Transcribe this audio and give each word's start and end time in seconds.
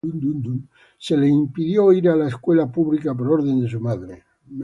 Se 0.97 1.15
le 1.15 1.27
impidió 1.27 1.91
ir 1.93 2.09
a 2.09 2.15
la 2.15 2.27
escuela 2.27 2.65
pública 2.71 3.13
por 3.13 3.33
orden 3.33 3.61
de 3.61 3.69
su 3.69 3.79
madre. 3.79 4.23